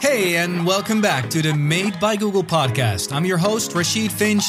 [0.00, 3.12] Hey, and welcome back to the Made by Google podcast.
[3.12, 4.44] I'm your host, Rachid Finge,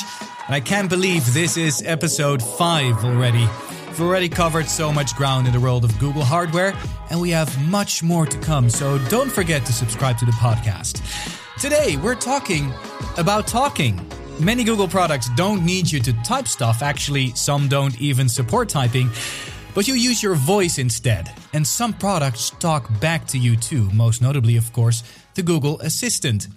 [0.46, 3.48] and I can't believe this is episode 5 already.
[3.88, 6.76] We've already covered so much ground in the world of Google hardware,
[7.10, 11.02] and we have much more to come, so don't forget to subscribe to the podcast.
[11.60, 12.72] Today, we're talking
[13.18, 14.06] about talking.
[14.40, 19.10] Many Google products don't need you to type stuff, actually, some don't even support typing
[19.78, 21.32] but you use your voice instead.
[21.54, 25.04] And some products talk back to you too, most notably, of course,
[25.36, 26.48] the Google Assistant.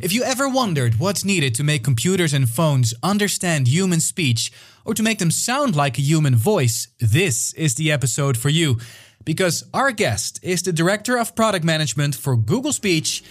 [0.00, 4.50] If you ever wondered what's needed to make computers and phones understand human speech
[4.84, 8.80] or to make them sound like a human voice, this is the episode for you.
[9.24, 13.22] Because our guest is the Director of Product Management for Google Speech,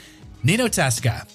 [0.44, 1.28] Nino Tasca.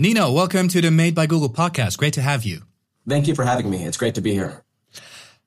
[0.00, 1.98] Nino, welcome to the Made by Google podcast.
[1.98, 2.62] Great to have you.
[3.06, 3.84] Thank you for having me.
[3.84, 4.64] It's great to be here.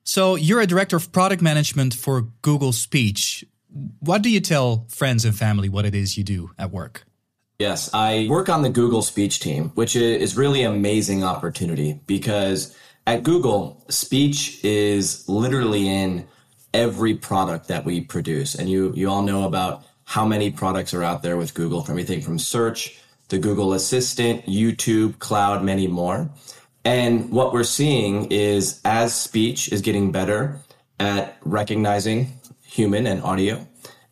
[0.04, 3.44] So, you're a director of product management for Google Speech.
[4.00, 7.04] What do you tell friends and family what it is you do at work?
[7.58, 13.24] Yes, I work on the Google Speech team, which is really amazing opportunity because at
[13.24, 16.28] Google, speech is literally in
[16.76, 18.54] every product that we produce.
[18.54, 21.94] And you you all know about how many products are out there with Google, from
[21.94, 23.00] everything from search
[23.34, 26.30] the Google Assistant, YouTube, Cloud, many more.
[26.86, 30.60] And what we're seeing is as speech is getting better
[31.00, 33.56] at recognizing human and audio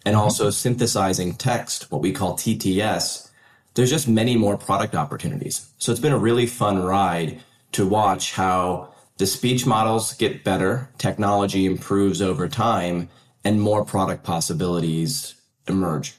[0.06, 0.24] and mm-hmm.
[0.24, 3.30] also synthesizing text, what we call TTS,
[3.76, 5.70] there's just many more product opportunities.
[5.78, 10.90] So it's been a really fun ride to watch how the speech models get better,
[10.98, 13.08] technology improves over time,
[13.44, 15.36] and more product possibilities
[15.68, 16.16] emerge.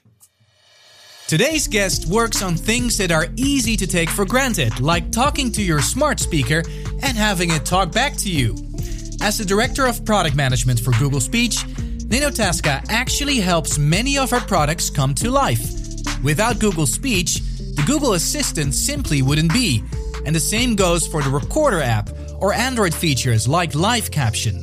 [1.28, 5.62] Today's guest works on things that are easy to take for granted, like talking to
[5.62, 6.62] your smart speaker
[7.02, 8.54] and having it talk back to you.
[9.22, 11.64] As the Director of Product Management for Google Speech,
[12.06, 15.62] Nino Tasca actually helps many of our products come to life.
[16.22, 17.40] Without Google Speech,
[17.76, 19.82] the Google Assistant simply wouldn't be.
[20.26, 24.62] And the same goes for the Recorder app or Android features like Live Caption.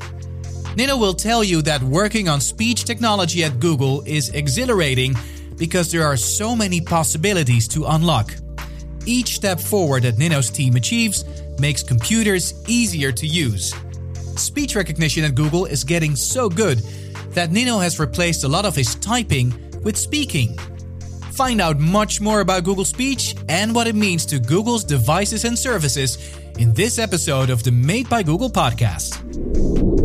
[0.76, 5.16] Nino will tell you that working on speech technology at Google is exhilarating
[5.60, 8.34] because there are so many possibilities to unlock.
[9.06, 11.26] Each step forward that Nino's team achieves
[11.60, 13.76] makes computers easier to use.
[14.36, 16.80] Speech recognition at Google is getting so good
[17.32, 19.54] that Nino has replaced a lot of his typing
[19.84, 20.58] with speaking.
[21.32, 25.58] Find out much more about Google Speech and what it means to Google's devices and
[25.58, 26.18] services
[26.58, 29.99] in this episode of the Made by Google podcast.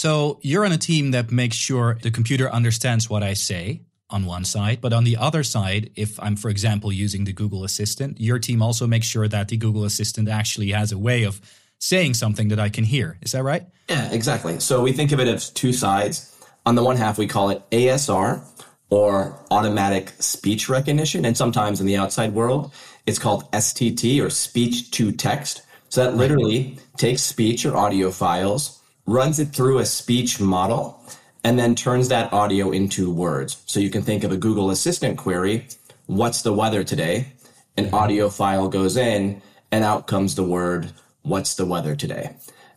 [0.00, 4.24] So you're on a team that makes sure the computer understands what I say on
[4.24, 8.18] one side, but on the other side, if I'm, for example, using the Google Assistant,
[8.18, 11.38] your team also makes sure that the Google Assistant actually has a way of
[11.80, 13.18] saying something that I can hear.
[13.20, 13.66] Is that right?
[13.90, 14.58] Yeah, exactly.
[14.58, 16.34] So we think of it as two sides.
[16.64, 18.42] On the one half, we call it ASR
[18.88, 21.26] or automatic speech recognition.
[21.26, 22.72] And sometimes in the outside world,
[23.04, 25.60] it's called STT or speech to text.
[25.90, 28.79] So that literally takes speech or audio files
[29.10, 31.02] runs it through a speech model,
[31.42, 33.60] and then turns that audio into words.
[33.66, 35.66] So you can think of a Google Assistant query
[36.06, 37.32] What's the weather today?
[37.76, 42.34] An audio file goes in, and out comes the word What's the weather today?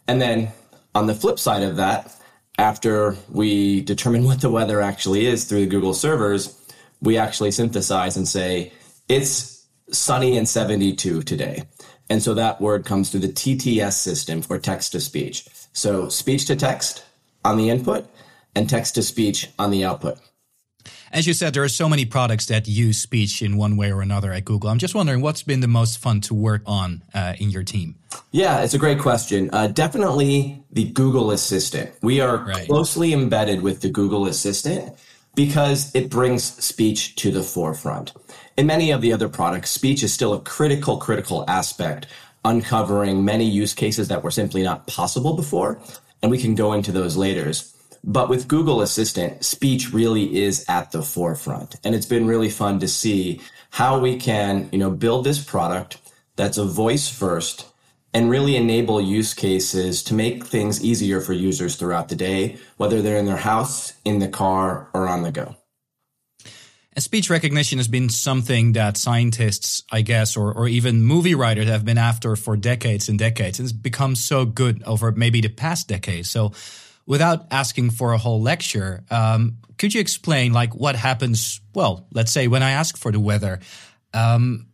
[0.08, 0.52] And then
[0.94, 2.16] on the flip side of that,
[2.58, 6.60] after we determine what the weather actually is through the Google servers,
[7.02, 8.72] we actually synthesize and say,
[9.08, 11.64] it's sunny and 72 today.
[12.10, 15.48] And so that word comes through the TTS system for text to speech.
[15.74, 17.04] So speech to text
[17.44, 18.08] on the input
[18.56, 20.20] and text to speech on the output.
[21.12, 24.02] As you said, there are so many products that use speech in one way or
[24.02, 24.70] another at Google.
[24.70, 27.96] I'm just wondering what's been the most fun to work on uh, in your team?
[28.32, 29.50] Yeah, it's a great question.
[29.54, 31.92] Uh, definitely the Google Assistant.
[32.02, 32.66] We are right.
[32.66, 34.98] closely embedded with the Google Assistant
[35.36, 38.14] because it brings speech to the forefront.
[38.58, 42.08] In many of the other products, speech is still a critical, critical aspect
[42.46, 45.80] uncovering many use cases that were simply not possible before.
[46.22, 47.52] And we can go into those later.
[48.04, 51.76] But with Google Assistant, speech really is at the forefront.
[51.84, 53.42] And it's been really fun to see
[53.72, 55.98] how we can, you know, build this product
[56.36, 57.68] that's a voice first
[58.14, 63.02] and really enable use cases to make things easier for users throughout the day, whether
[63.02, 65.56] they're in their house, in the car, or on the go.
[66.96, 71.68] And speech recognition has been something that scientists, I guess, or, or even movie writers
[71.68, 73.60] have been after for decades and decades.
[73.60, 76.26] And it's become so good over maybe the past decade.
[76.28, 76.52] So
[77.06, 81.62] without asking for a whole lecture, um, could you explain like what happens?
[81.74, 83.60] Well, let's say when I ask for the weather,
[84.14, 84.68] um,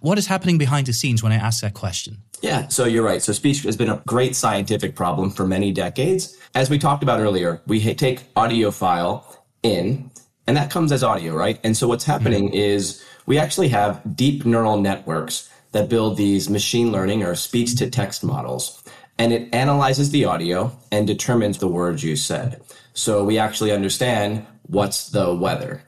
[0.00, 2.22] what is happening behind the scenes when I ask that question?
[2.42, 3.22] Yeah, so you're right.
[3.22, 6.36] So speech has been a great scientific problem for many decades.
[6.54, 10.10] As we talked about earlier, we take audio file in,
[10.46, 11.58] and that comes as audio, right?
[11.64, 12.56] And so what's happening mm-hmm.
[12.56, 17.90] is we actually have deep neural networks that build these machine learning or speech to
[17.90, 18.82] text models.
[19.18, 22.62] And it analyzes the audio and determines the words you said.
[22.94, 25.82] So we actually understand what's the weather.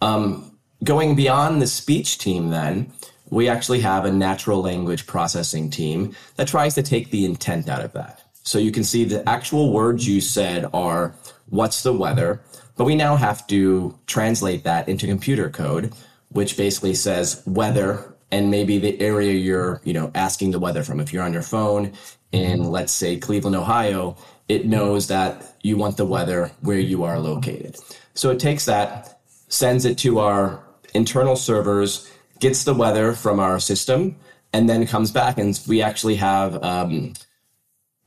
[0.00, 2.92] Um, going beyond the speech team, then,
[3.30, 7.84] we actually have a natural language processing team that tries to take the intent out
[7.84, 8.22] of that.
[8.42, 11.14] So you can see the actual words you said are
[11.50, 12.40] what's the weather,
[12.78, 15.92] but we now have to translate that into computer code,
[16.30, 21.00] which basically says weather and maybe the area you're, you know, asking the weather from.
[21.00, 21.92] If you're on your phone
[22.30, 24.16] in, let's say, Cleveland, Ohio,
[24.48, 27.76] it knows that you want the weather where you are located.
[28.14, 30.62] So it takes that, sends it to our
[30.94, 32.08] internal servers,
[32.38, 34.14] gets the weather from our system,
[34.52, 35.36] and then comes back.
[35.36, 37.14] And we actually have um,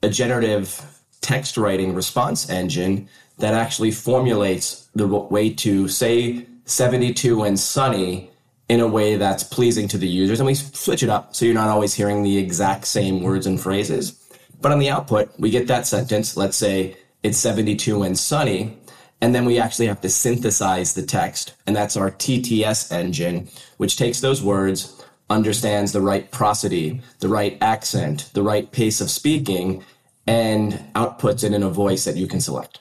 [0.02, 0.82] a generative
[1.20, 3.10] text writing response engine
[3.42, 8.32] that actually formulates the way to say 72 and sunny
[8.70, 10.40] in a way that's pleasing to the users.
[10.40, 13.60] And we switch it up so you're not always hearing the exact same words and
[13.60, 14.18] phrases.
[14.62, 16.38] But on the output, we get that sentence.
[16.38, 18.78] Let's say it's 72 and sunny.
[19.20, 21.54] And then we actually have to synthesize the text.
[21.68, 27.58] And that's our TTS engine, which takes those words, understands the right prosody, the right
[27.62, 29.84] accent, the right pace of speaking,
[30.28, 32.81] and outputs it in a voice that you can select.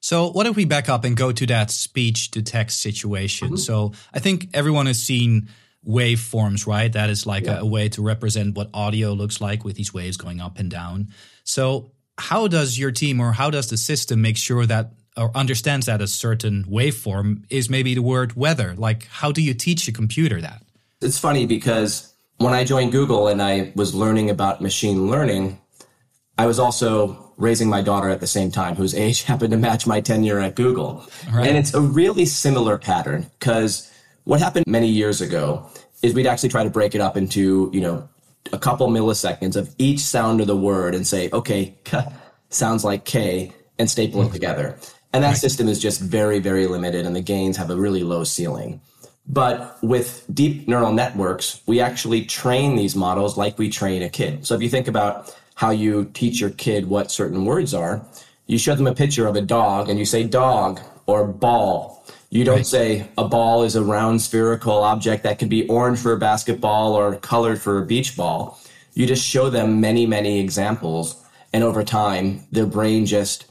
[0.00, 3.48] So, what if we back up and go to that speech to text situation?
[3.48, 3.56] Mm-hmm.
[3.56, 5.48] So, I think everyone has seen
[5.86, 6.92] waveforms, right?
[6.92, 7.58] That is like yeah.
[7.58, 10.70] a, a, way to represent what audio looks like with these waves going up and
[10.70, 11.08] down.
[11.44, 15.86] So, how does your team or how does the system make sure that or understands
[15.86, 18.74] that a certain waveform is maybe the word weather.
[18.76, 20.62] Like, how do you teach a computer that?
[21.00, 25.58] It's funny because when I joined Google and I was learning about machine learning,
[26.36, 29.86] I was also raising my daughter at the same time, whose age happened to match
[29.86, 31.06] my tenure at Google.
[31.32, 31.48] Right.
[31.48, 33.90] And it's a really similar pattern because
[34.24, 35.70] what happened many years ago
[36.02, 38.08] is we'd actually try to break it up into, you know,
[38.52, 42.00] a couple milliseconds of each sound of the word and say, okay, k
[42.50, 44.30] sounds like K and staple mm-hmm.
[44.30, 44.76] it together.
[45.12, 45.36] And that right.
[45.36, 48.80] system is just very, very limited, and the gains have a really low ceiling.
[49.26, 54.46] But with deep neural networks, we actually train these models like we train a kid.
[54.46, 58.00] So if you think about how you teach your kid what certain words are,
[58.46, 62.06] you show them a picture of a dog and you say dog or ball.
[62.30, 62.66] You don't right.
[62.66, 66.94] say a ball is a round spherical object that can be orange for a basketball
[66.94, 68.60] or colored for a beach ball.
[68.94, 71.20] You just show them many, many examples.
[71.52, 73.46] And over time, their brain just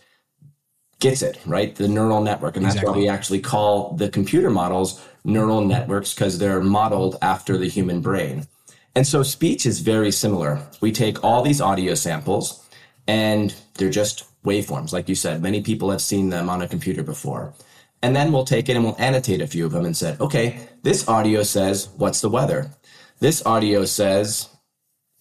[1.00, 1.76] gets it, right?
[1.76, 2.56] The neural network.
[2.56, 2.94] And that's exactly.
[2.94, 8.00] why we actually call the computer models neural networks because they're modeled after the human
[8.00, 8.48] brain.
[8.98, 10.60] And so speech is very similar.
[10.82, 12.68] We take all these audio samples
[13.06, 14.92] and they're just waveforms.
[14.92, 17.54] Like you said, many people have seen them on a computer before.
[18.02, 20.68] And then we'll take it and we'll annotate a few of them and say, okay,
[20.82, 22.72] this audio says, what's the weather?
[23.20, 24.50] This audio says,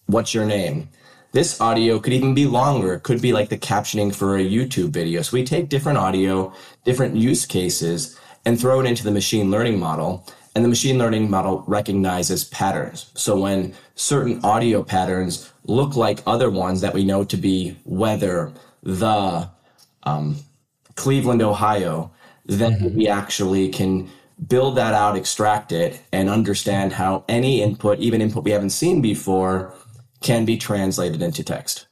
[0.07, 0.89] what's your name?
[1.31, 2.95] This audio could even be longer.
[2.95, 5.21] It could be like the captioning for a YouTube video.
[5.21, 6.51] So we take different audio,
[6.83, 10.25] different use cases, and throw it into the machine learning model.
[10.57, 13.11] And the machine learning model recognizes patterns.
[13.13, 18.51] So when certain audio patterns look like other ones that we know to be weather,
[18.81, 19.51] the
[20.01, 20.37] um,
[20.95, 22.09] Cleveland, Ohio,
[22.47, 22.97] then mm-hmm.
[22.97, 24.09] we actually can
[24.47, 28.99] build that out, extract it, and understand how any input, even input we haven't seen
[28.99, 29.75] before,
[30.21, 31.85] can be translated into text.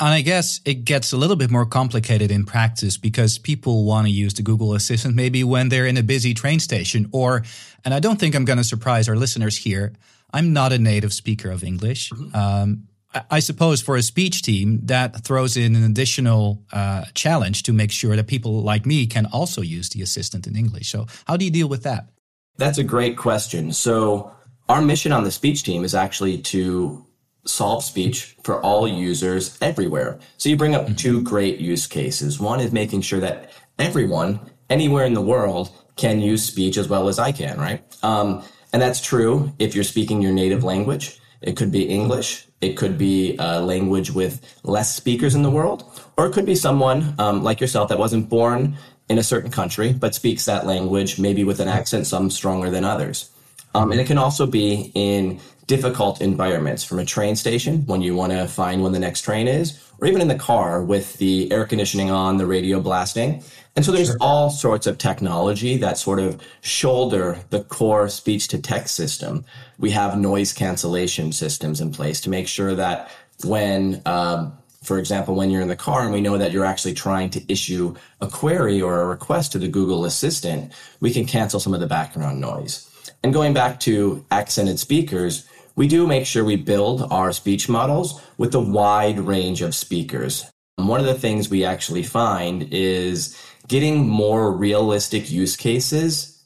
[0.00, 4.06] And I guess it gets a little bit more complicated in practice because people want
[4.06, 7.44] to use the Google Assistant maybe when they're in a busy train station or,
[7.84, 9.92] and I don't think I'm going to surprise our listeners here.
[10.32, 12.10] I'm not a native speaker of English.
[12.10, 12.34] Mm-hmm.
[12.34, 12.88] Um,
[13.30, 17.90] I suppose for a speech team, that throws in an additional uh, challenge to make
[17.90, 20.90] sure that people like me can also use the assistant in English.
[20.90, 22.08] So, how do you deal with that?
[22.56, 23.72] That's a great question.
[23.72, 24.30] So,
[24.68, 27.04] our mission on the speech team is actually to
[27.44, 30.18] solve speech for all users everywhere.
[30.36, 30.94] So you bring up mm-hmm.
[30.94, 32.38] two great use cases.
[32.38, 37.08] One is making sure that everyone, anywhere in the world, can use speech as well
[37.08, 37.82] as I can, right?
[38.02, 38.42] Um,
[38.72, 41.20] and that's true if you're speaking your native language.
[41.42, 42.46] It could be English.
[42.60, 45.84] It could be a language with less speakers in the world,
[46.16, 48.76] or it could be someone um, like yourself that wasn't born
[49.08, 52.84] in a certain country but speaks that language, maybe with an accent some stronger than
[52.84, 53.30] others.
[53.74, 58.12] Um, and it can also be in difficult environments from a train station when you
[58.12, 61.48] want to find when the next train is, or even in the car with the
[61.52, 63.40] air conditioning on, the radio blasting.
[63.76, 64.16] And so there's sure.
[64.20, 69.44] all sorts of technology that sort of shoulder the core speech to text system.
[69.78, 73.08] We have noise cancellation systems in place to make sure that
[73.44, 76.94] when, um, for example, when you're in the car and we know that you're actually
[76.94, 81.60] trying to issue a query or a request to the Google Assistant, we can cancel
[81.60, 82.90] some of the background noise.
[83.22, 85.46] And going back to accented speakers,
[85.76, 90.50] we do make sure we build our speech models with a wide range of speakers.
[90.78, 93.36] And one of the things we actually find is
[93.68, 96.44] getting more realistic use cases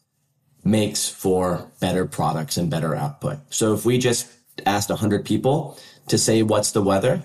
[0.65, 3.39] makes for better products and better output.
[3.51, 4.29] So if we just
[4.67, 5.79] asked 100 people
[6.09, 7.23] to say what's the weather,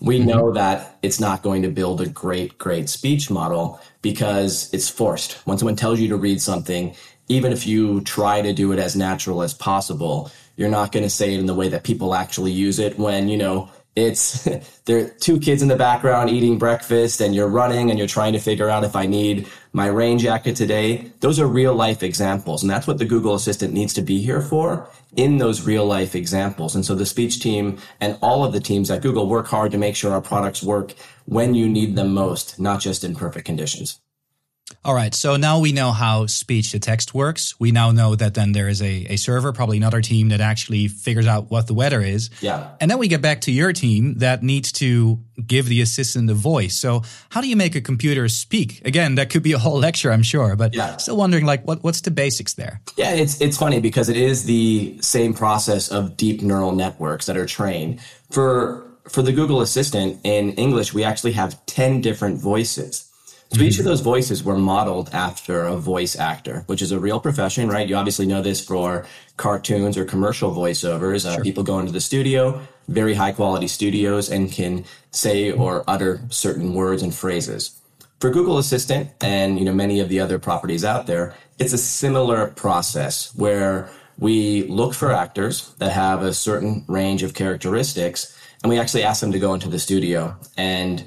[0.00, 0.28] we mm-hmm.
[0.28, 5.34] know that it's not going to build a great, great speech model because it's forced.
[5.46, 6.94] When someone tells you to read something,
[7.28, 11.10] even if you try to do it as natural as possible, you're not going to
[11.10, 14.44] say it in the way that people actually use it when, you know, it's
[14.84, 18.32] there are two kids in the background eating breakfast and you're running and you're trying
[18.32, 21.12] to figure out if I need my rain jacket today.
[21.20, 22.62] Those are real life examples.
[22.62, 26.14] And that's what the Google Assistant needs to be here for in those real life
[26.14, 26.74] examples.
[26.74, 29.78] And so the speech team and all of the teams at Google work hard to
[29.78, 30.94] make sure our products work
[31.26, 34.00] when you need them most, not just in perfect conditions.
[34.84, 35.14] All right.
[35.14, 37.58] So now we know how speech to text works.
[37.60, 40.88] We now know that then there is a, a server, probably another team that actually
[40.88, 42.30] figures out what the weather is.
[42.40, 42.70] Yeah.
[42.80, 46.34] And then we get back to your team that needs to give the assistant a
[46.34, 46.76] voice.
[46.76, 48.82] So how do you make a computer speak?
[48.84, 50.96] Again, that could be a whole lecture, I'm sure, but yeah.
[50.96, 52.80] still wondering like what, what's the basics there?
[52.96, 57.36] Yeah, it's it's funny because it is the same process of deep neural networks that
[57.36, 58.00] are trained.
[58.30, 63.11] For for the Google Assistant in English, we actually have 10 different voices.
[63.52, 63.88] So each of mm-hmm.
[63.88, 67.86] those voices were modeled after a voice actor, which is a real profession, right?
[67.86, 69.04] You obviously know this for
[69.36, 71.26] cartoons or commercial voiceovers.
[71.26, 76.22] Uh, People go into the studio, very high quality studios, and can say or utter
[76.30, 77.78] certain words and phrases.
[78.20, 81.78] For Google Assistant and you know many of the other properties out there, it's a
[81.78, 88.70] similar process where we look for actors that have a certain range of characteristics, and
[88.70, 91.04] we actually ask them to go into the studio and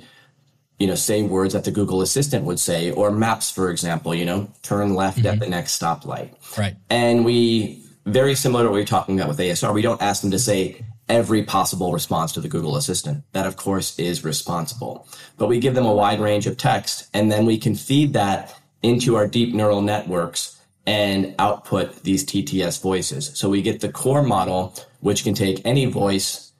[0.79, 4.25] you know, say words that the Google Assistant would say, or maps, for example, you
[4.25, 5.27] know, turn left mm-hmm.
[5.27, 6.33] at the next stoplight.
[6.57, 6.75] Right.
[6.89, 10.21] And we, very similar to what we are talking about with ASR, we don't ask
[10.21, 13.23] them to say every possible response to the Google Assistant.
[13.31, 15.07] That, of course, is responsible.
[15.37, 18.53] But we give them a wide range of text, and then we can feed that
[18.83, 23.31] into our deep neural networks and output these TTS voices.
[23.33, 26.51] So we get the core model, which can take any voice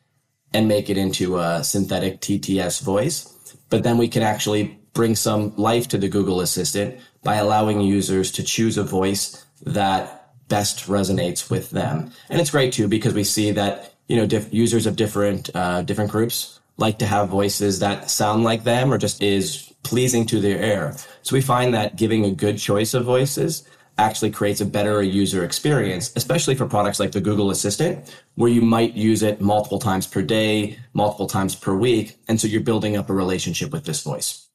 [0.54, 3.35] and make it into a synthetic TTS voice
[3.76, 8.32] but then we can actually bring some life to the Google Assistant by allowing users
[8.32, 12.10] to choose a voice that best resonates with them.
[12.30, 15.82] And it's great too because we see that you know diff- users of different uh,
[15.82, 20.40] different groups like to have voices that sound like them or just is pleasing to
[20.40, 20.96] their ear.
[21.22, 23.68] So we find that giving a good choice of voices
[23.98, 28.62] actually creates a better user experience, especially for products like the Google Assistant, where you
[28.62, 32.18] might use it multiple times per day, multiple times per week.
[32.28, 34.48] And so you're building up a relationship with this voice.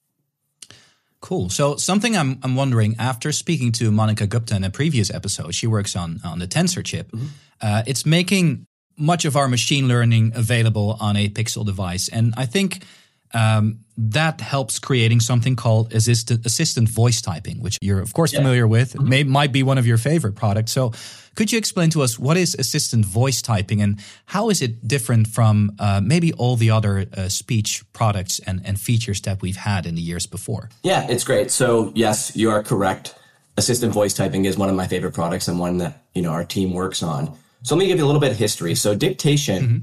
[1.21, 1.51] Cool.
[1.51, 5.67] So something I'm, I'm wondering after speaking to Monica Gupta in a previous episode, she
[5.67, 7.11] works on, on the Tensor chip.
[7.13, 7.27] Mm-hmm.
[7.61, 8.67] Uh, it's making
[8.97, 12.09] much of our machine learning available on a Pixel device.
[12.09, 12.85] And I think
[13.33, 18.39] um, that helps creating something called assistant, assistant voice typing, which you're of course yeah.
[18.39, 18.95] familiar with.
[18.95, 19.09] Mm-hmm.
[19.09, 20.73] May, might be one of your favorite products.
[20.73, 20.93] So,
[21.37, 25.29] could you explain to us what is assistant voice typing and how is it different
[25.29, 29.87] from uh, maybe all the other uh, speech products and, and features that we've had
[29.87, 30.71] in the years before?
[30.83, 31.51] Yeah, it's great.
[31.51, 33.15] So, yes, you are correct.
[33.57, 36.45] Assistant voice typing is one of my favorite products and one that you know our
[36.45, 37.37] team works on.
[37.63, 38.75] So, let me give you a little bit of history.
[38.75, 39.63] So, dictation.
[39.63, 39.79] Mm-hmm.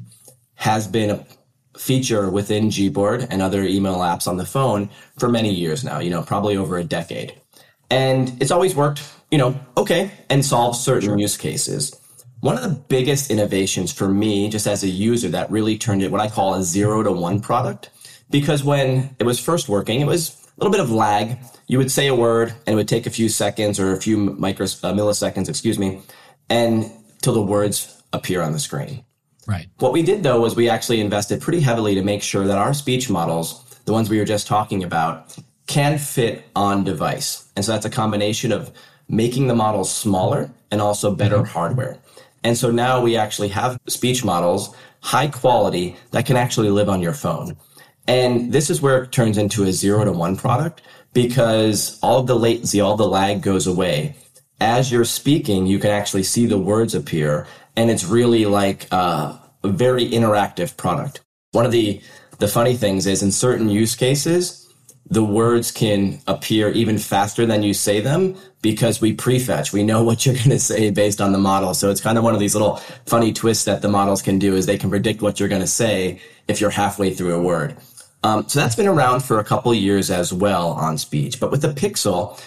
[0.59, 1.23] Has been a
[1.77, 6.09] feature within Gboard and other email apps on the phone for many years now, you
[6.09, 7.39] know, probably over a decade.
[7.89, 11.19] And it's always worked, you know, okay, and solved certain sure.
[11.19, 11.95] use cases.
[12.41, 16.11] One of the biggest innovations for me, just as a user, that really turned it
[16.11, 17.89] what I call a zero to one product,
[18.29, 21.37] because when it was first working, it was a little bit of lag.
[21.67, 24.17] You would say a word and it would take a few seconds or a few
[24.17, 26.01] micros, uh, milliseconds, excuse me,
[26.49, 26.91] and
[27.21, 29.03] till the words appear on the screen.
[29.47, 29.69] Right.
[29.79, 32.73] What we did though was we actually invested pretty heavily to make sure that our
[32.73, 35.35] speech models, the ones we were just talking about,
[35.67, 37.49] can fit on device.
[37.55, 38.71] And so that's a combination of
[39.07, 41.45] making the models smaller and also better mm-hmm.
[41.45, 41.97] hardware.
[42.43, 47.01] And so now we actually have speech models, high quality, that can actually live on
[47.01, 47.57] your phone.
[48.07, 50.81] And this is where it turns into a zero to one product
[51.13, 54.15] because all of the latency, all the lag goes away.
[54.59, 59.37] As you're speaking, you can actually see the words appear and it's really like uh,
[59.63, 61.21] a very interactive product.
[61.51, 62.01] One of the
[62.39, 64.71] the funny things is in certain use cases,
[65.09, 69.73] the words can appear even faster than you say them because we prefetch.
[69.73, 71.73] We know what you're going to say based on the model.
[71.73, 74.55] So it's kind of one of these little funny twists that the models can do
[74.55, 77.77] is they can predict what you're going to say if you're halfway through a word.
[78.23, 81.39] Um, so that's been around for a couple years as well on speech.
[81.39, 82.39] But with the Pixel,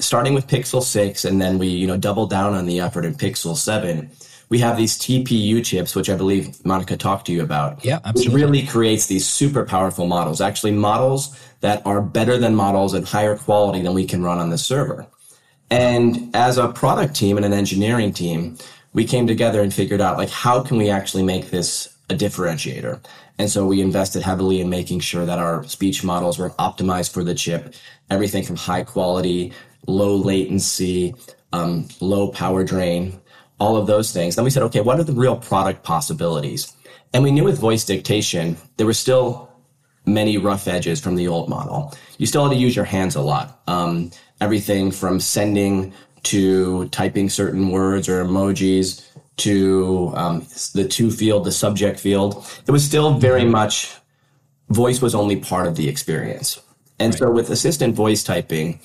[0.00, 3.14] starting with Pixel 6 and then we, you know, double down on the effort in
[3.14, 4.10] Pixel 7,
[4.48, 7.84] we have these TPU chips, which I believe Monica talked to you about.
[7.84, 8.40] Yeah, absolutely.
[8.40, 13.06] It really creates these super powerful models, actually models that are better than models and
[13.06, 15.06] higher quality than we can run on the server.
[15.70, 18.56] And as a product team and an engineering team,
[18.94, 23.04] we came together and figured out like, how can we actually make this a differentiator?
[23.38, 27.22] And so we invested heavily in making sure that our speech models were optimized for
[27.22, 27.74] the chip,
[28.10, 29.52] everything from high quality,
[29.88, 31.14] low latency,
[31.52, 33.20] um, low power drain,
[33.58, 34.36] all of those things.
[34.36, 36.72] Then we said, okay, what are the real product possibilities?
[37.12, 39.50] And we knew with voice dictation, there were still
[40.04, 41.94] many rough edges from the old model.
[42.18, 43.60] You still had to use your hands a lot.
[43.66, 45.92] Um, everything from sending
[46.24, 49.04] to typing certain words or emojis
[49.38, 52.44] to um, the to field, the subject field.
[52.66, 53.94] It was still very much
[54.68, 56.60] voice was only part of the experience.
[56.98, 57.18] And right.
[57.18, 58.80] so with assistant voice typing,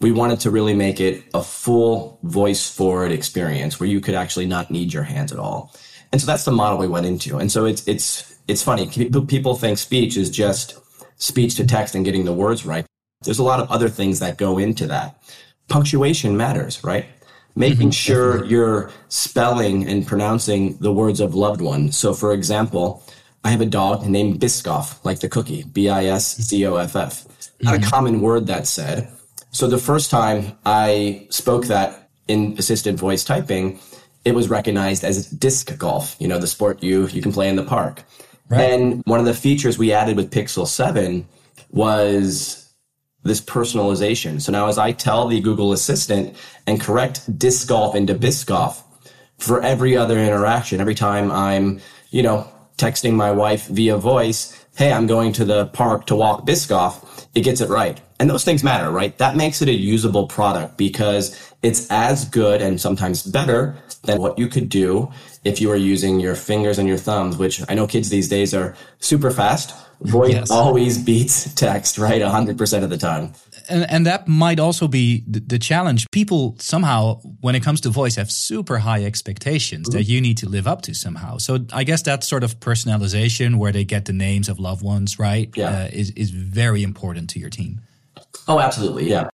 [0.00, 4.46] we wanted to really make it a full voice forward experience where you could actually
[4.46, 5.74] not need your hands at all.
[6.10, 7.38] And so that's the model we went into.
[7.38, 8.88] And so it's, it's, it's funny.
[9.26, 10.78] People think speech is just
[11.16, 12.86] speech to text and getting the words right.
[13.22, 15.22] There's a lot of other things that go into that.
[15.68, 17.06] Punctuation matters, right?
[17.54, 18.50] Making mm-hmm, sure definitely.
[18.54, 21.92] you're spelling and pronouncing the words of loved one.
[21.92, 23.04] So for example,
[23.44, 27.26] I have a dog named Biscoff, like the cookie, B-I-S-C-O-F-F.
[27.60, 27.84] Not mm-hmm.
[27.84, 29.08] a common word that said.
[29.50, 33.80] So the first time I spoke that in assistant voice typing,
[34.24, 37.56] it was recognized as disc golf, you know, the sport you you can play in
[37.56, 38.04] the park.
[38.48, 38.60] Right.
[38.60, 41.26] And one of the features we added with Pixel 7
[41.70, 42.68] was
[43.22, 44.40] this personalization.
[44.40, 48.82] So now as I tell the Google Assistant and correct disc golf into Biscoff
[49.38, 51.80] for every other interaction, every time I'm,
[52.10, 56.46] you know, texting my wife via voice, hey, I'm going to the park to walk
[56.46, 58.00] Biscoff, it gets it right.
[58.20, 59.16] And those things matter, right?
[59.16, 64.38] That makes it a usable product because it's as good and sometimes better than what
[64.38, 65.10] you could do
[65.42, 68.52] if you were using your fingers and your thumbs, which I know kids these days
[68.52, 69.74] are super fast.
[70.02, 70.50] Voice yes.
[70.50, 72.20] always beats text, right?
[72.20, 73.32] 100% of the time.
[73.70, 76.06] And, and that might also be the, the, challenge.
[76.10, 79.98] People somehow, when it comes to voice, have super high expectations mm-hmm.
[79.98, 81.38] that you need to live up to somehow.
[81.38, 85.18] So I guess that sort of personalization where they get the names of loved ones,
[85.18, 85.50] right?
[85.54, 85.70] Yeah.
[85.70, 87.80] Uh, is, is very important to your team.
[88.48, 89.08] Oh, absolutely.
[89.08, 89.28] Yeah.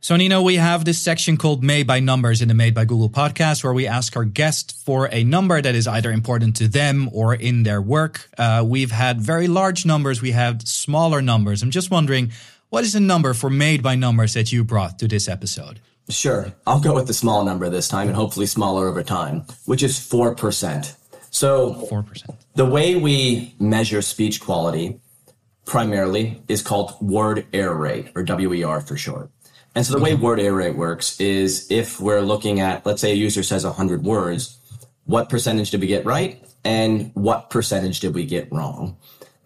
[0.00, 3.10] So, Nino, we have this section called Made by Numbers in the Made by Google
[3.10, 7.10] podcast, where we ask our guest for a number that is either important to them
[7.12, 8.30] or in their work.
[8.38, 11.62] Uh, we've had very large numbers, we have smaller numbers.
[11.62, 12.30] I'm just wondering,
[12.70, 15.80] what is the number for Made by Numbers that you brought to this episode?
[16.08, 16.54] Sure.
[16.66, 19.98] I'll go with the small number this time and hopefully smaller over time, which is
[19.98, 20.94] 4%.
[21.30, 22.36] So, 4%.
[22.54, 25.00] The way we measure speech quality
[25.68, 29.30] primarily is called word error rate or WER for short.
[29.74, 30.22] And so the way mm-hmm.
[30.22, 34.02] word error rate works is if we're looking at, let's say a user says 100
[34.02, 34.58] words,
[35.04, 36.42] what percentage did we get right?
[36.64, 38.96] And what percentage did we get wrong?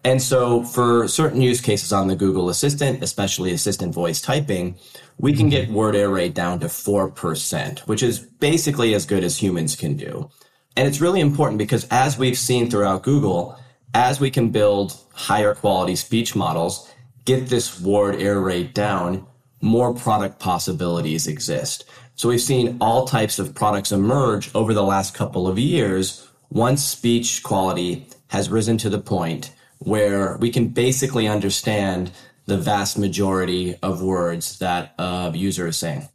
[0.05, 4.77] And so for certain use cases on the Google Assistant, especially assistant voice typing,
[5.19, 5.67] we can mm-hmm.
[5.67, 9.97] get word error rate down to 4%, which is basically as good as humans can
[9.97, 10.31] do.
[10.77, 13.59] And it's really important because as we've seen throughout Google,
[13.95, 16.91] as we can build higher quality speech models,
[17.25, 19.27] get this word error rate down,
[19.61, 21.85] more product possibilities exist.
[22.15, 26.85] So we've seen all types of products emerge over the last couple of years once
[26.85, 32.11] speech quality has risen to the point where we can basically understand
[32.47, 36.09] the vast majority of words that a user is saying.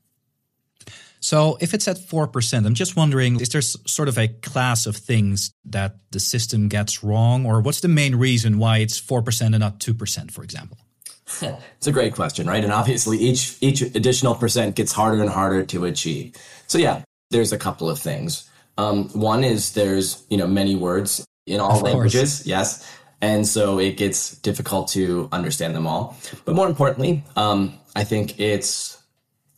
[1.20, 4.96] So if it's at 4%, I'm just wondering is there sort of a class of
[4.96, 9.60] things that the system gets wrong, or what's the main reason why it's 4% and
[9.60, 10.78] not 2%, for example?
[11.42, 12.64] it's a great question, right?
[12.64, 16.36] And obviously each each additional percent gets harder and harder to achieve.
[16.68, 18.50] So yeah, there's a couple of things.
[18.78, 22.48] Um, one is there's you know many words in all of languages, course.
[22.48, 26.16] yes, and so it gets difficult to understand them all.
[26.46, 29.02] But more importantly, um, I think it's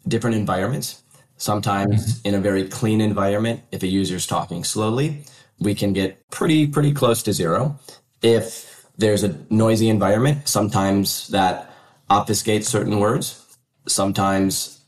[0.08, 1.04] different environments.
[1.39, 2.28] Sometimes mm-hmm.
[2.28, 5.23] in a very clean environment, if a user is talking slowly,
[5.58, 7.80] we can get pretty pretty close to zero.
[8.21, 10.47] If there's a noisy environment.
[10.47, 11.73] Sometimes that
[12.10, 13.43] obfuscates certain words.
[13.88, 14.82] Sometimes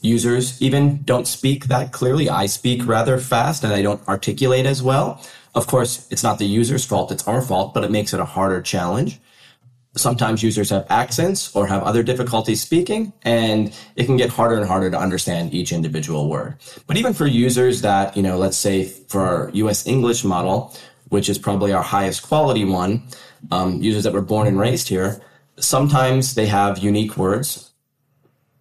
[0.00, 2.28] users even don't speak that clearly.
[2.30, 5.22] I speak rather fast and I don't articulate as well.
[5.54, 8.24] Of course, it's not the user's fault, it's our fault, but it makes it a
[8.24, 9.20] harder challenge.
[9.96, 14.66] Sometimes users have accents or have other difficulties speaking, and it can get harder and
[14.66, 16.58] harder to understand each individual word.
[16.86, 20.76] But even for users that, you know, let's say for our US English model,
[21.08, 23.02] which is probably our highest quality one,
[23.50, 25.20] um, users that were born and raised here,
[25.58, 27.70] sometimes they have unique words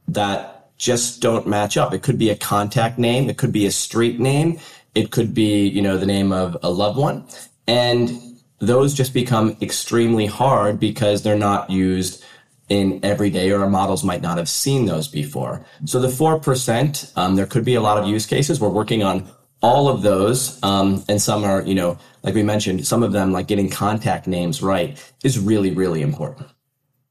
[0.07, 1.93] that just don't match up.
[1.93, 4.59] It could be a contact name, it could be a street name,
[4.95, 7.27] it could be, you know, the name of a loved one.
[7.67, 8.28] And
[8.59, 12.23] those just become extremely hard because they're not used
[12.69, 15.65] in every day or our models might not have seen those before.
[15.85, 18.59] So the 4%, um, there could be a lot of use cases.
[18.59, 19.27] We're working on
[19.61, 20.61] all of those.
[20.63, 24.27] Um, and some are, you know, like we mentioned, some of them, like getting contact
[24.27, 26.47] names right, is really, really important.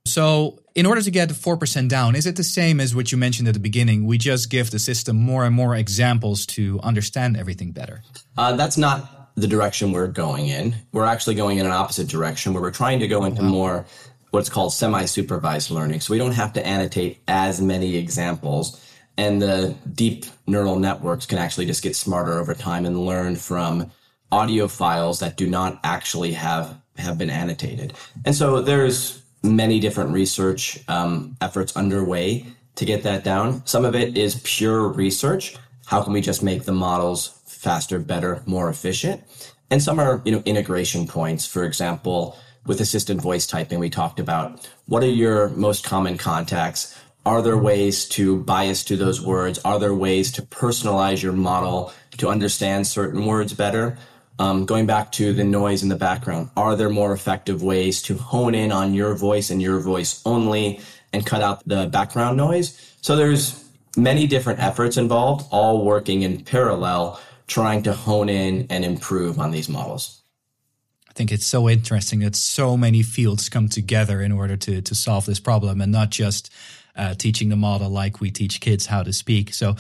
[0.07, 3.49] So, in order to get 4% down, is it the same as what you mentioned
[3.49, 4.07] at the beginning?
[4.07, 8.03] We just give the system more and more examples to understand everything better?
[8.37, 10.75] Uh, that's not the direction we're going in.
[10.93, 13.87] We're actually going in an opposite direction where we're trying to go into more
[14.31, 16.01] what's called semi supervised learning.
[16.01, 18.85] So, we don't have to annotate as many examples.
[19.17, 23.91] And the deep neural networks can actually just get smarter over time and learn from
[24.31, 27.95] audio files that do not actually have have been annotated.
[28.25, 33.65] And so there's many different research um, efforts underway to get that down.
[33.67, 35.57] Some of it is pure research.
[35.87, 39.23] How can we just make the models faster, better, more efficient?
[39.71, 41.45] And some are, you know, integration points.
[41.47, 46.99] For example, with assistant voice typing, we talked about what are your most common contacts?
[47.27, 49.59] Are there ways to bias to those words?
[49.65, 53.99] Are there ways to personalize your model to understand certain words better?
[54.39, 58.17] Um, going back to the noise in the background, are there more effective ways to
[58.17, 60.81] hone in on your voice and your voice only
[61.13, 62.95] and cut out the background noise?
[63.01, 63.65] So there's
[63.97, 69.51] many different efforts involved, all working in parallel, trying to hone in and improve on
[69.51, 70.23] these models.
[71.09, 74.95] I think it's so interesting that so many fields come together in order to to
[74.95, 76.53] solve this problem, and not just
[76.95, 79.53] uh, teaching the model like we teach kids how to speak.
[79.55, 79.75] So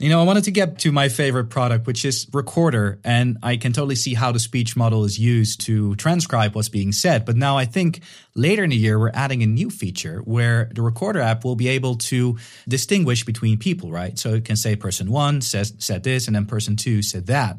[0.00, 2.98] you know, I wanted to get to my favorite product, which is Recorder.
[3.04, 6.90] And I can totally see how the speech model is used to transcribe what's being
[6.90, 7.26] said.
[7.26, 8.00] But now I think
[8.34, 11.68] later in the year, we're adding a new feature where the Recorder app will be
[11.68, 14.18] able to distinguish between people, right?
[14.18, 17.58] So it can say person one says, said this and then person two said that.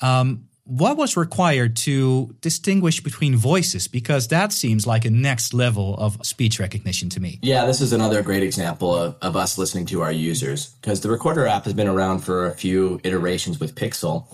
[0.00, 3.86] Um, what was required to distinguish between voices?
[3.86, 7.38] Because that seems like a next level of speech recognition to me.
[7.42, 11.10] Yeah this is another great example of, of us listening to our users because the
[11.10, 14.26] recorder app has been around for a few iterations with pixel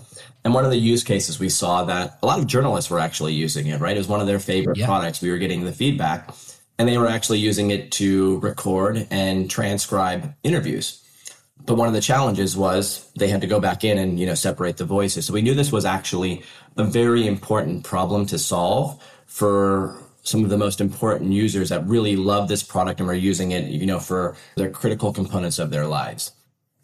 [0.44, 3.34] and one of the use cases we saw that a lot of journalists were actually
[3.34, 3.96] using it right?
[3.96, 4.86] It was one of their favorite yeah.
[4.86, 5.20] products.
[5.20, 6.32] We were getting the feedback
[6.78, 11.04] and they were actually using it to record and transcribe interviews
[11.66, 14.34] but one of the challenges was they had to go back in and you know
[14.34, 15.26] separate the voices.
[15.26, 16.42] So we knew this was actually
[16.76, 22.16] a very important problem to solve for some of the most important users that really
[22.16, 25.86] love this product and are using it you know for their critical components of their
[25.86, 26.32] lives.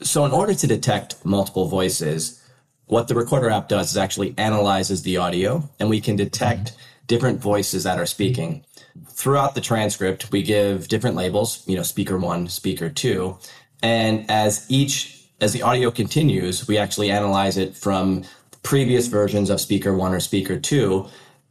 [0.03, 2.43] So in order to detect multiple voices
[2.87, 6.73] what the recorder app does is actually analyzes the audio and we can detect
[7.09, 8.65] different voices that are speaking.
[9.09, 13.39] Throughout the transcript we give different labels you know speaker one speaker two
[13.87, 18.25] and as each, as the audio continues, we actually analyze it from
[18.65, 21.07] previous versions of speaker one or speaker two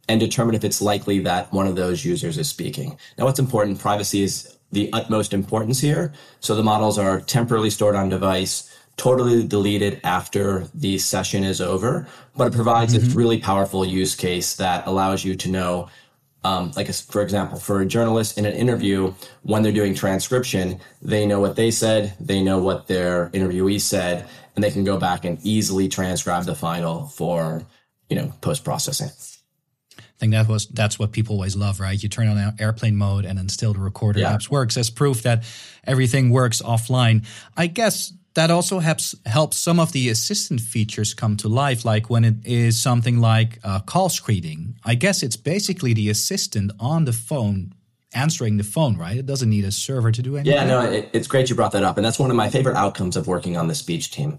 [0.06, 2.98] and determine if it's likely that one of those users is speaking.
[3.16, 6.12] Now, what's important, privacy is the utmost importance here.
[6.40, 12.06] So the models are temporarily stored on device, totally deleted after the session is over,
[12.36, 13.12] but it provides mm-hmm.
[13.12, 15.88] a really powerful use case that allows you to know
[16.46, 20.78] um, like, a, for example, for a journalist in an interview, when they're doing transcription,
[21.02, 24.96] they know what they said, they know what their interviewee said, and they can go
[24.96, 27.66] back and easily transcribe the final for,
[28.08, 29.10] you know, post processing.
[29.98, 32.02] I think that was that's what people always love, right?
[32.02, 34.32] You turn on airplane mode, and then still the recorder yeah.
[34.32, 35.44] apps works as proof that
[35.84, 37.26] everything works offline.
[37.54, 42.10] I guess that also helps helps some of the assistant features come to life, like
[42.10, 44.78] when it is something like uh, call screening.
[44.84, 47.72] I guess it's basically the assistant on the phone
[48.14, 49.16] answering the phone, right?
[49.16, 50.52] It doesn't need a server to do anything.
[50.52, 52.76] Yeah, no, it, it's great you brought that up, and that's one of my favorite
[52.76, 54.38] outcomes of working on the speech team.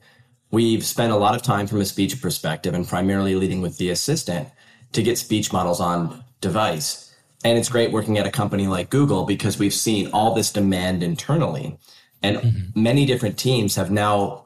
[0.51, 3.89] We've spent a lot of time from a speech perspective, and primarily leading with the
[3.89, 4.47] assistant
[4.93, 7.15] to get speech models on device.
[7.43, 11.01] And it's great working at a company like Google because we've seen all this demand
[11.01, 11.77] internally.
[12.23, 12.83] And mm-hmm.
[12.83, 14.45] many different teams have now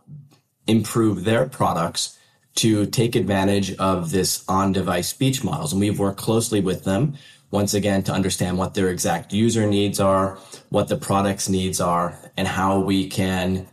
[0.67, 2.17] improved their products
[2.55, 5.71] to take advantage of this on device speech models.
[5.71, 7.15] And we've worked closely with them
[7.49, 10.38] once again to understand what their exact user needs are,
[10.69, 13.67] what the product's needs are, and how we can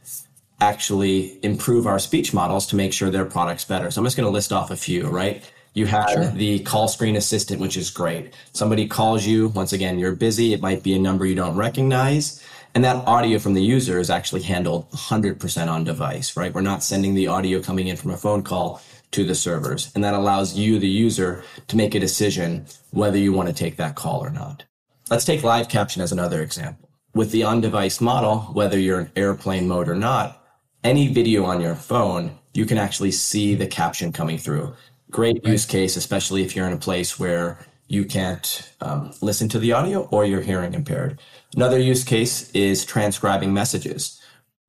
[0.61, 3.91] actually improve our speech models to make sure their product's better.
[3.91, 5.49] So I'm just going to list off a few, right?
[5.75, 6.31] You have sure.
[6.33, 8.35] the call screen assistant, which is great.
[8.53, 12.45] Somebody calls you, once again, you're busy, it might be a number you don't recognize.
[12.75, 16.55] And that audio from the user is actually handled 100% on device, right?
[16.55, 18.81] We're not sending the audio coming in from a phone call
[19.13, 19.91] to the servers.
[19.95, 23.77] And that allows you, the user, to make a decision whether you want to take
[23.77, 24.65] that call or not.
[25.11, 26.91] Let's take live caption as another example.
[27.15, 30.45] With the on device model, whether you're in airplane mode or not,
[30.85, 34.75] any video on your phone, you can actually see the caption coming through.
[35.11, 39.59] Great use case, especially if you're in a place where you can't um, listen to
[39.59, 41.21] the audio or you're hearing impaired.
[41.57, 44.21] Another use case is transcribing messages.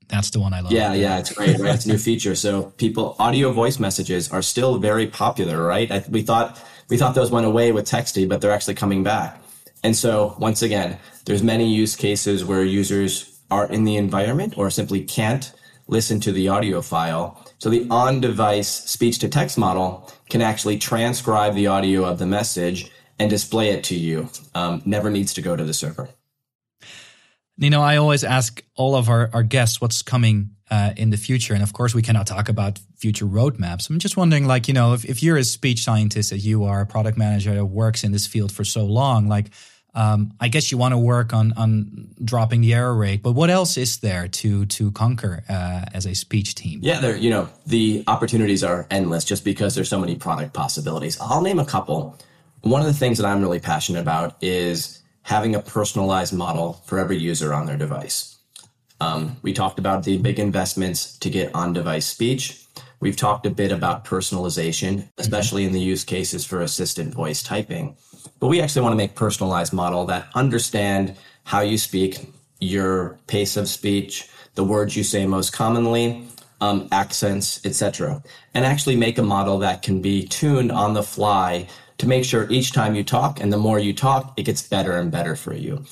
[0.08, 0.72] That's the one I love.
[0.72, 1.76] Yeah, yeah, it's great, right?
[1.76, 2.34] It's a new feature.
[2.34, 5.92] So people, audio voice messages are still very popular, right?
[5.92, 9.40] I, we thought we thought those went away with Texty, but they're actually coming back.
[9.84, 14.72] And so once again, there's many use cases where users are in the environment or
[14.72, 15.54] simply can't
[15.88, 17.46] listen to the audio file.
[17.60, 23.70] So the on-device speech-to-text model can actually transcribe the audio of the message and display
[23.70, 24.30] it to you.
[24.56, 26.10] Um, never needs to go to the server.
[27.58, 31.18] You know, I always ask all of our, our guests what's coming uh, in the
[31.18, 31.54] future.
[31.54, 33.90] And of course, we cannot talk about future roadmaps.
[33.90, 36.82] I'm just wondering, like, you know, if, if you're a speech scientist, that you are
[36.82, 39.52] a product manager that works in this field for so long, like,
[39.96, 43.50] um, I guess you want to work on on dropping the error rate, but what
[43.50, 46.80] else is there to to conquer uh, as a speech team?
[46.84, 47.18] Yeah, there.
[47.18, 51.18] You know, the opportunities are endless just because there's so many product possibilities.
[51.20, 52.18] I'll name a couple.
[52.62, 57.00] One of the things that I'm really passionate about is having a personalized model for
[57.00, 58.38] every user on their device.
[59.00, 62.66] Um, we talked about the big investments to get on device speech.
[63.00, 67.96] We've talked a bit about personalization, especially in the use cases for assistant voice typing.
[68.40, 73.56] But we actually want to make personalized model that understand how you speak, your pace
[73.56, 76.28] of speech, the words you say most commonly,
[76.60, 78.22] um, accents, etc.,
[78.54, 81.68] and actually make a model that can be tuned on the fly
[82.00, 84.98] to make sure each time you talk and the more you talk, it gets better
[84.98, 85.84] and better for you.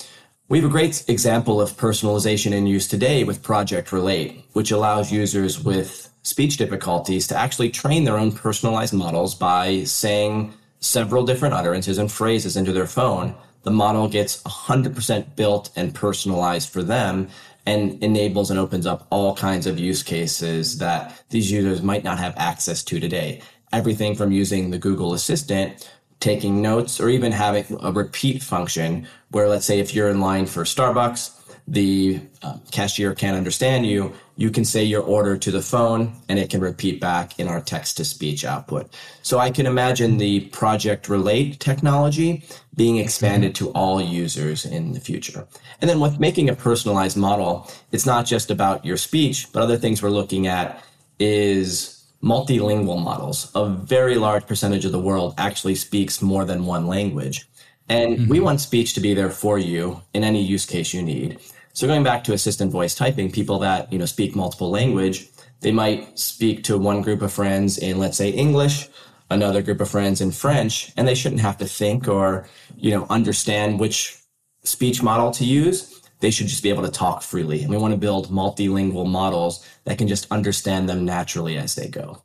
[0.50, 5.12] We have a great example of personalization in use today with Project Relate, which allows
[5.12, 11.54] users with speech difficulties to actually train their own personalized models by saying several different
[11.54, 13.36] utterances and phrases into their phone.
[13.64, 17.28] The model gets 100% built and personalized for them
[17.66, 22.20] and enables and opens up all kinds of use cases that these users might not
[22.20, 23.42] have access to today.
[23.74, 29.48] Everything from using the Google Assistant taking notes or even having a repeat function where
[29.48, 31.34] let's say if you're in line for Starbucks,
[31.68, 36.40] the uh, cashier can't understand you, you can say your order to the phone and
[36.40, 38.90] it can repeat back in our text to speech output.
[39.22, 45.00] So I can imagine the project relate technology being expanded to all users in the
[45.02, 45.46] future.
[45.82, 49.78] And then with making a personalized model, it's not just about your speech, but other
[49.78, 50.82] things we're looking at
[51.20, 53.52] is multilingual models.
[53.56, 57.48] A very large percentage of the world actually speaks more than one language.
[57.90, 58.30] And mm-hmm.
[58.30, 61.40] we want speech to be there for you in any use case you need.
[61.74, 65.30] So going back to assistant voice typing, people that, you know, speak multiple language,
[65.62, 68.90] they might speak to one group of friends in, let's say, English,
[69.30, 73.06] another group of friends in French, and they shouldn't have to think or, you know,
[73.10, 74.18] understand which
[74.64, 77.62] speech model to use they should just be able to talk freely.
[77.62, 81.88] And we want to build multilingual models that can just understand them naturally as they
[81.88, 82.24] go.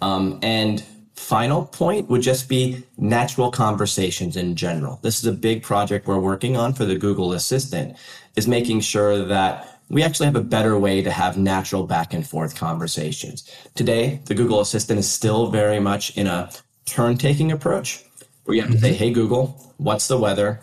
[0.00, 0.84] Um, and
[1.14, 4.98] final point would just be natural conversations in general.
[5.02, 7.96] This is a big project we're working on for the Google Assistant
[8.36, 12.26] is making sure that we actually have a better way to have natural back and
[12.26, 13.48] forth conversations.
[13.74, 16.50] Today, the Google Assistant is still very much in a
[16.84, 18.04] turn taking approach
[18.44, 18.98] where you have to say, mm-hmm.
[18.98, 20.60] Hey, Google, what's the weather?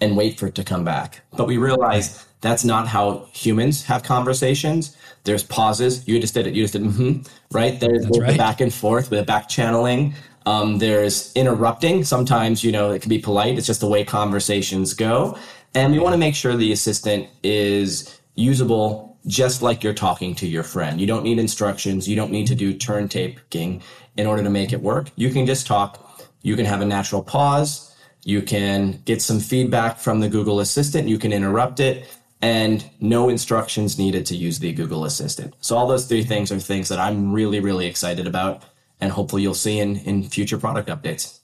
[0.00, 1.20] And wait for it to come back.
[1.36, 4.96] But we realize that's not how humans have conversations.
[5.24, 6.06] There's pauses.
[6.06, 6.54] You just did it.
[6.54, 7.22] You just did, mm-hmm,
[7.56, 7.78] right?
[7.78, 8.32] There's, there's right.
[8.32, 10.14] the back and forth with back channeling.
[10.46, 12.04] Um, there's interrupting.
[12.04, 13.58] Sometimes, you know, it can be polite.
[13.58, 15.36] It's just the way conversations go.
[15.74, 20.46] And we want to make sure the assistant is usable just like you're talking to
[20.46, 21.00] your friend.
[21.00, 22.08] You don't need instructions.
[22.08, 23.82] You don't need to do turn taking
[24.16, 25.10] in order to make it work.
[25.16, 26.04] You can just talk.
[26.42, 27.87] You can have a natural pause
[28.24, 31.08] you can get some feedback from the Google Assistant.
[31.08, 32.06] You can interrupt it
[32.40, 35.54] and no instructions needed to use the Google Assistant.
[35.60, 38.62] So all those three things are things that I'm really, really excited about
[39.00, 41.38] and hopefully you'll see in, in future product updates.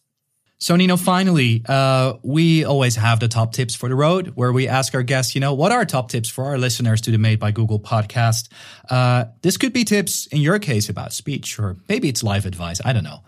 [0.59, 4.67] So Nino, finally, uh, we always have the top tips for the road where we
[4.67, 7.39] ask our guests, you know, what are top tips for our listeners to the Made
[7.39, 8.49] by Google podcast?
[8.89, 12.81] Uh, this could be tips in your case about speech or maybe it's life advice.
[12.85, 13.21] I don't know.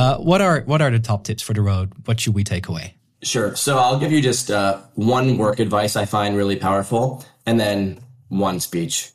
[0.00, 1.92] Uh, what are what are the top tips for the road?
[2.06, 2.94] What should we take away?
[3.22, 3.54] Sure.
[3.54, 8.00] So I'll give you just uh, one work advice I find really powerful, and then
[8.28, 9.10] one speech.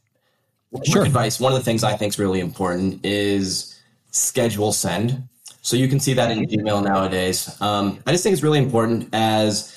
[0.84, 1.02] Sure.
[1.02, 1.40] Work advice.
[1.40, 3.76] One of the things I think is really important is
[4.12, 5.28] schedule send.
[5.64, 7.60] So you can see that in Gmail nowadays.
[7.60, 9.76] Um, I just think it's really important as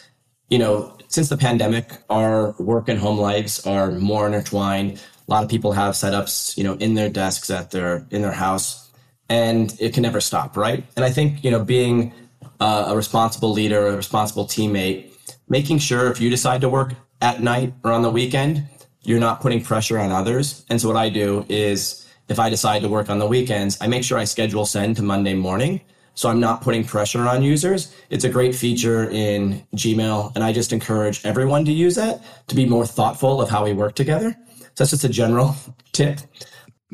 [0.50, 5.02] you know, since the pandemic, our work and home lives are more intertwined.
[5.26, 8.32] A lot of people have setups, you know, in their desks at their in their
[8.32, 8.87] house,
[9.28, 10.84] and it can never stop, right?
[10.96, 12.12] And I think you know, being
[12.60, 15.12] uh, a responsible leader, a responsible teammate,
[15.48, 18.64] making sure if you decide to work at night or on the weekend,
[19.02, 20.64] you're not putting pressure on others.
[20.68, 23.86] And so what I do is if I decide to work on the weekends, I
[23.86, 25.80] make sure I schedule send to Monday morning.
[26.14, 27.94] So I'm not putting pressure on users.
[28.10, 32.56] It's a great feature in Gmail, and I just encourage everyone to use that to
[32.56, 34.36] be more thoughtful of how we work together.
[34.58, 35.54] So that's just a general
[35.92, 36.18] tip.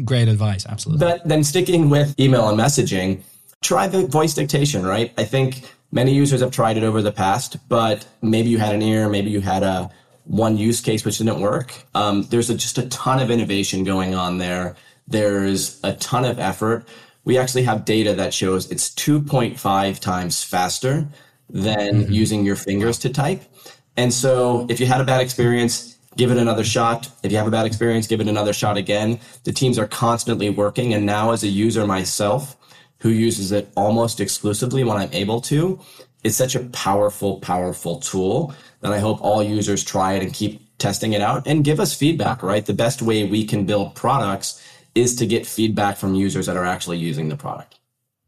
[0.05, 1.07] Great advice, absolutely.
[1.07, 3.23] But then sticking with email and messaging,
[3.63, 5.13] try the voice dictation, right?
[5.17, 8.83] I think many users have tried it over the past, but maybe you had an
[8.83, 9.91] error, maybe you had a
[10.25, 11.75] one use case which didn't work.
[11.95, 14.75] Um, there's a, just a ton of innovation going on there.
[15.07, 16.89] There's a ton of effort.
[17.25, 21.07] We actually have data that shows it's 2.5 times faster
[21.49, 22.13] than mm-hmm.
[22.13, 23.43] using your fingers to type.
[23.97, 27.11] And so if you had a bad experience, give it another shot.
[27.23, 29.21] If you have a bad experience, give it another shot again.
[29.45, 30.95] The teams are constantly working.
[30.95, 32.57] And now as a user myself,
[33.05, 35.79] who uses it almost exclusively when I'm able to.
[36.23, 40.79] It's such a powerful, powerful tool that I hope all users try it and keep
[40.79, 42.65] testing it out and give us feedback, right?
[42.65, 46.65] The best way we can build products is to get feedback from users that are
[46.65, 47.79] actually using the product.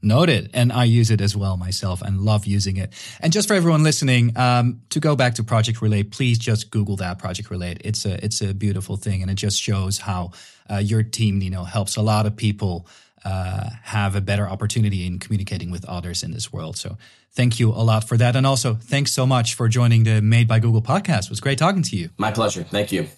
[0.03, 0.51] Noted.
[0.55, 2.93] And I use it as well myself and love using it.
[3.21, 6.97] And just for everyone listening, um, to go back to Project Relate, please just Google
[6.97, 7.81] that Project Relate.
[7.85, 9.23] It's a, it's a beautiful thing.
[9.23, 10.33] And it just shows how
[10.71, 12.87] uh, your team, you know, helps a lot of people
[13.25, 16.77] uh, have a better opportunity in communicating with others in this world.
[16.77, 16.97] So
[17.33, 18.37] thank you a lot for that.
[18.37, 21.25] And also thanks so much for joining the Made by Google podcast.
[21.25, 22.11] It was great talking to you.
[22.19, 22.63] My pleasure.
[22.63, 23.09] Thank you.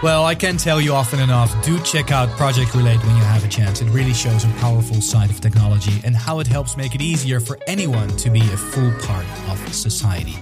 [0.00, 1.52] Well, I can't tell you often enough.
[1.64, 3.80] Do check out Project Relate when you have a chance.
[3.80, 7.40] It really shows a powerful side of technology and how it helps make it easier
[7.40, 10.36] for anyone to be a full part of society.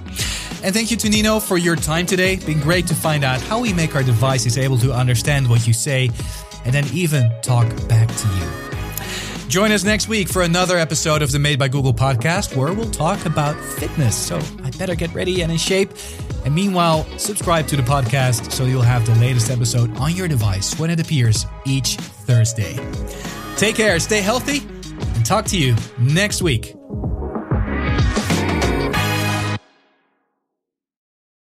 [0.63, 2.37] And thank you to Nino for your time today.
[2.37, 5.73] Been great to find out how we make our devices able to understand what you
[5.73, 6.11] say
[6.67, 9.49] and then even talk back to you.
[9.49, 12.91] Join us next week for another episode of the Made by Google podcast where we'll
[12.91, 14.17] talk about fitness.
[14.17, 15.93] So I better get ready and in shape.
[16.47, 20.79] And meanwhile, subscribe to the podcast so you'll have the latest episode on your device
[20.79, 22.79] when it appears each Thursday.
[23.57, 24.59] Take care, stay healthy,
[25.17, 26.73] and talk to you next week.